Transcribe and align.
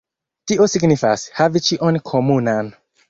Tio 0.51 0.65
signifas: 0.75 1.25
havi 1.41 1.63
ĉion 1.67 2.01
komunan. 2.13 2.73